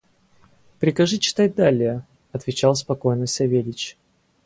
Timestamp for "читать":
1.19-1.53